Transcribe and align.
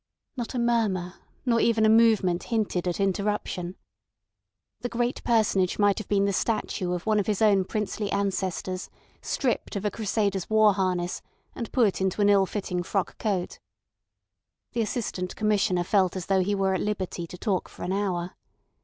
Not 0.35 0.55
a 0.55 0.57
murmur 0.57 1.13
nor 1.45 1.59
even 1.59 1.85
a 1.85 1.89
movement 1.89 2.45
hinted 2.45 2.87
at 2.87 2.99
interruption. 2.99 3.75
The 4.79 4.89
great 4.89 5.23
Personage 5.23 5.77
might 5.77 5.99
have 5.99 6.07
been 6.07 6.25
the 6.25 6.33
statue 6.33 6.93
of 6.93 7.05
one 7.05 7.19
of 7.19 7.27
his 7.27 7.39
own 7.39 7.65
princely 7.65 8.11
ancestors 8.11 8.89
stripped 9.21 9.75
of 9.75 9.85
a 9.85 9.91
crusader's 9.91 10.49
war 10.49 10.73
harness, 10.73 11.21
and 11.53 11.71
put 11.71 12.01
into 12.01 12.19
an 12.23 12.29
ill 12.29 12.47
fitting 12.47 12.81
frock 12.81 13.19
coat. 13.19 13.59
The 14.71 14.81
Assistant 14.81 15.35
Commissioner 15.35 15.83
felt 15.83 16.15
as 16.15 16.25
though 16.25 16.41
he 16.41 16.55
were 16.55 16.73
at 16.73 16.81
liberty 16.81 17.27
to 17.27 17.37
talk 17.37 17.69
for 17.69 17.83
an 17.83 17.93
hour. 17.93 18.33